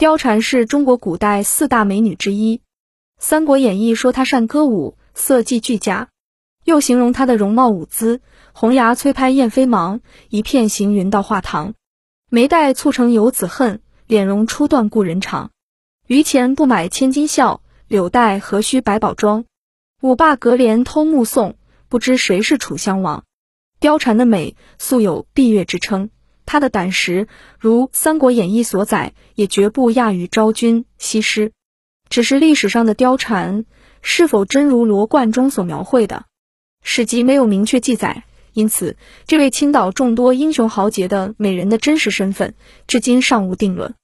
[0.00, 2.56] 貂蝉是中国古代四大美女之一，
[3.18, 6.08] 《三国演义》说她善歌舞，色技俱佳，
[6.64, 8.22] 又形容她的容貌舞姿，
[8.54, 10.00] 红牙催拍燕飞忙，
[10.30, 11.74] 一片行云到画堂，
[12.30, 15.50] 眉黛蹙成游子恨，脸容初断故人长。
[16.06, 19.44] 榆钱不买千金笑，柳带何须百宝装？
[20.00, 21.58] 五霸隔帘偷目送，
[21.90, 23.24] 不知谁是楚襄王。
[23.82, 26.08] 貂蝉的美素有闭月之称。
[26.50, 27.28] 他的胆识，
[27.60, 31.52] 如《三国演义》所载，也绝不亚于昭君、西施。
[32.08, 33.66] 只是历史上的貂蝉
[34.02, 36.24] 是否真如罗贯中所描绘的，
[36.82, 38.96] 史籍没有明确记载，因此
[39.28, 42.54] 这位倾倒众多英雄豪杰的美人的真实身份，
[42.88, 43.94] 至今尚无定论。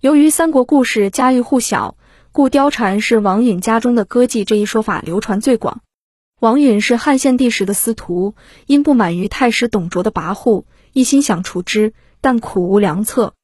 [0.00, 1.96] 由于三国故事家喻户晓，
[2.30, 5.80] 故貂蝉是王允家中的歌妓这一说法流传最广。
[6.38, 8.36] 王允是汉献帝时的司徒，
[8.68, 10.62] 因不满于太师董卓的跋扈。
[10.92, 13.34] 一心想除之，但苦无良策，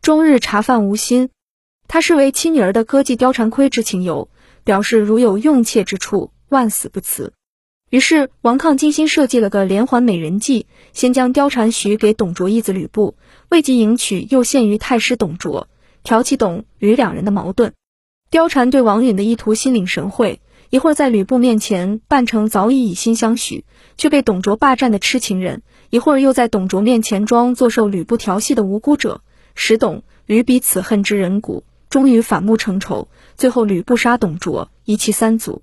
[0.00, 1.30] 终日茶饭无心。
[1.86, 4.28] 他视为亲女儿的歌妓貂蝉窥之情由，
[4.64, 7.32] 表示如有用妾之处，万死不辞。
[7.90, 13.16] 于是王亢精心设计了个连环美人计，先将貂蝉许给董卓义子吕布，
[13.50, 15.68] 未及迎娶，又陷于太师董卓，
[16.02, 17.72] 挑起董吕两人的矛盾。
[18.30, 20.40] 貂蝉对王允的意图心领神会，
[20.74, 23.64] 一会儿在吕布面前扮成早已以心相许，
[23.96, 25.62] 却被董卓霸占的痴情人。
[25.88, 29.20] 一会儿又在董卓面前装作受吕布调戏的无辜者，
[29.54, 33.06] 使董吕彼此恨之人骨，终于反目成仇。
[33.36, 35.62] 最后吕布杀董卓，一气三族。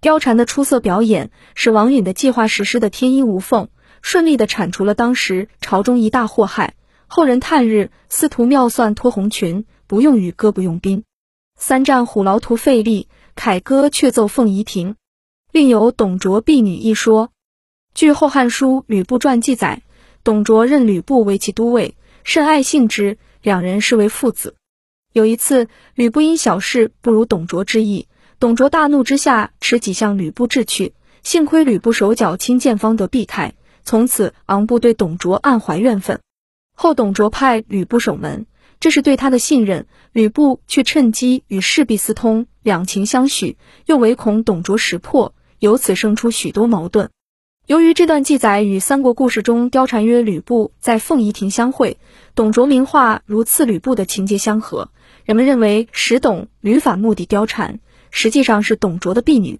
[0.00, 3.68] 貂蝉的出色表演，使王允的计划实施的天衣无缝，
[4.00, 6.76] 顺利的铲除了当时朝中一大祸害。
[7.06, 11.04] 后人叹日：司徒妙算脱红裙，不用羽歌不用兵。
[11.56, 14.94] 三战虎牢图费力，凯歌却奏凤仪亭。
[15.50, 17.30] 另有董卓婢女一说。
[17.94, 19.82] 据《后汉书·吕布传》记载，
[20.22, 24.54] 董卓任吕布为其都尉，甚爱信之，两人视为父子。
[25.14, 28.06] 有一次，吕布因小事不如董卓之意，
[28.38, 30.92] 董卓大怒之下，持戟向吕布掷去。
[31.22, 33.54] 幸亏吕布手脚轻健，方得避开。
[33.82, 36.20] 从此，昂布对董卓暗怀怨愤。
[36.74, 38.46] 后董卓派吕布守门，
[38.86, 39.88] 这是对他的信任。
[40.12, 47.10] 吕布却趁机与侍婢私通，两情相许，又唯恐董卓识破，由此生出许多矛盾。
[47.66, 51.98] 由于这段记载与三国故事中貂蝉约吕布在凤仪亭相会，
[52.36, 54.92] 董卓名画如赐吕布的情节相合，
[55.24, 57.80] 人们认为使董吕反目的貂蝉
[58.12, 59.58] 实际上是董卓的婢女。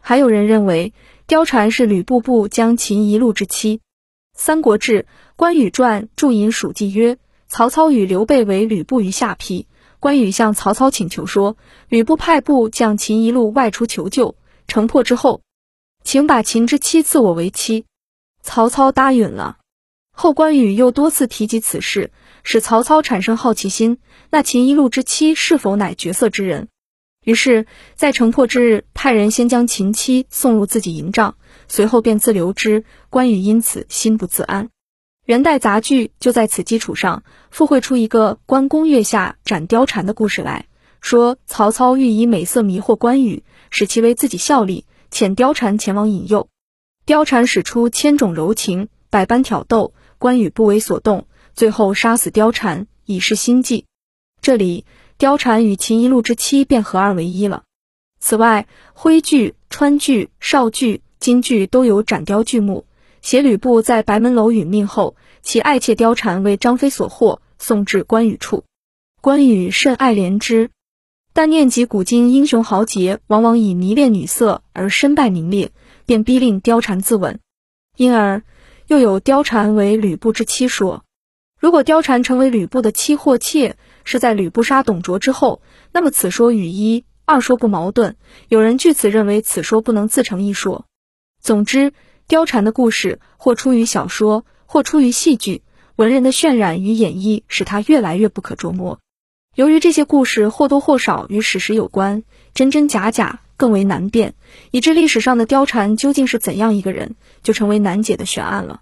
[0.00, 0.94] 还有人认为
[1.28, 3.76] 貂蝉是吕布部将秦一路之妻。
[4.34, 5.02] 《三国志·
[5.36, 7.18] 关羽传》注引蜀记曰：
[7.52, 9.66] 曹操与刘备为吕布于下邳，
[10.00, 11.58] 关羽向曹操请求说，
[11.90, 14.36] 吕布派部将秦一路外出求救，
[14.66, 15.42] 城破之后。
[16.02, 17.84] 请把秦之妻赐我为妻，
[18.40, 19.58] 曹操答允了。
[20.12, 22.10] 后关羽又多次提及此事，
[22.42, 23.98] 使曹操产生好奇心：
[24.30, 26.68] 那秦一路之妻是否乃绝色之人？
[27.22, 31.36] 于是，在城破之日，派人先将秦妻送入自己营帐，
[31.68, 32.86] 随后便自留之。
[33.10, 34.70] 关羽因此心不自安。
[35.24, 40.66] 元代杂剧就在此基础上附会出一个关公月下斩貂蝉的故事来，
[41.00, 44.84] 说曹操欲以美色迷惑关羽，使其为自己效力。
[45.12, 46.48] 遣貂蝉前往引诱，
[47.06, 53.84] 貂蝉使出千种柔情，百般挑逗，关羽不为所动，最后杀死貂蝉，以示心计。
[54.40, 54.86] 这里
[55.18, 57.62] 貂蝉与秦一路之妻便合二为一了。
[58.18, 62.86] 此外，徽剧、川剧、绍剧、京剧都有斩貂剧目，
[63.22, 68.64] 写吕布在白门楼殒命后，其爱妾貂蝉为张飞所获，送至关羽处，
[69.20, 70.70] 关羽甚爱怜之。
[71.32, 75.70] 但念及古今英雄豪杰往往以迷恋女色而身败名裂，
[76.04, 77.38] 便逼令貂蝉自刎。
[77.96, 78.42] 因而
[78.88, 81.04] 又有貂蝉为吕布之妻说。
[81.58, 85.62] 如果貂蝉成为吕布的妻或妾，是在吕布杀董卓之后，
[85.92, 88.16] 那么此说与一二说不矛盾。
[88.48, 90.86] 有人据此认为此说不能自成一说。
[91.40, 91.92] 总之，
[92.32, 95.60] 貂蝉的故事或出于小说，或出于戏剧，
[95.96, 99.00] 文人的渲染与演绎使她越来越不可捉摸。
[99.54, 102.22] 由于这些故事或多或少与史实有关，
[102.54, 104.32] 真真假假更为难辨，
[104.70, 108.80] 以致历史上的貂蝉究竟是怎样一个人，就成为难解的悬案了。